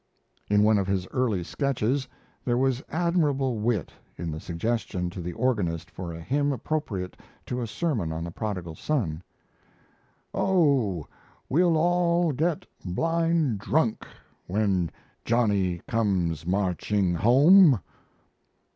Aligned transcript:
In 0.49 0.63
one 0.63 0.79
of 0.79 0.87
his 0.87 1.05
early 1.11 1.43
sketches, 1.43 2.07
there 2.43 2.57
was 2.57 2.81
admirable 2.89 3.59
wit 3.59 3.93
in 4.17 4.31
the 4.31 4.39
suggestion 4.39 5.11
to 5.11 5.21
the 5.21 5.33
organist 5.33 5.91
for 5.91 6.11
a 6.11 6.19
hymn 6.19 6.51
appropriate 6.51 7.15
to 7.45 7.61
a 7.61 7.67
sermon 7.67 8.11
on 8.11 8.23
the 8.23 8.31
Prodigal 8.31 8.73
Son: 8.73 9.21
"Oh! 10.33 11.05
we'll 11.49 11.77
all 11.77 12.31
get 12.31 12.65
blind 12.83 13.59
drunk 13.59 14.07
When 14.47 14.89
Johnny 15.23 15.83
comes 15.87 16.47
marching 16.47 17.13
home!" 17.13 17.79